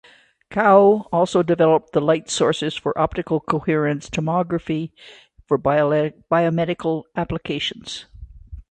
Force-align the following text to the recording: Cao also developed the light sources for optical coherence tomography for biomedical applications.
Cao 0.49 1.07
also 1.11 1.43
developed 1.43 1.91
the 1.93 2.01
light 2.01 2.27
sources 2.27 2.73
for 2.75 2.97
optical 2.99 3.39
coherence 3.39 4.09
tomography 4.09 4.93
for 5.45 5.59
biomedical 5.59 7.03
applications. 7.15 8.07